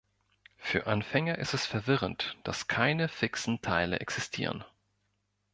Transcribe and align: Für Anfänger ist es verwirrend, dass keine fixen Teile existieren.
Für 0.57 0.87
Anfänger 0.87 1.37
ist 1.37 1.53
es 1.53 1.67
verwirrend, 1.67 2.35
dass 2.43 2.65
keine 2.67 3.07
fixen 3.07 3.61
Teile 3.61 3.99
existieren. 3.99 4.65